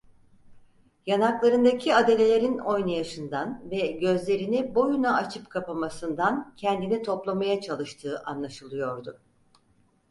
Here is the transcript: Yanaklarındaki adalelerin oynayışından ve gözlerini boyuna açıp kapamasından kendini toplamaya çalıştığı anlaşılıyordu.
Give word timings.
Yanaklarındaki 1.05 1.95
adalelerin 1.95 2.57
oynayışından 2.57 3.61
ve 3.71 3.87
gözlerini 3.91 4.75
boyuna 4.75 5.15
açıp 5.17 5.49
kapamasından 5.49 6.53
kendini 6.57 7.01
toplamaya 7.03 7.61
çalıştığı 7.61 8.21
anlaşılıyordu. 8.25 9.21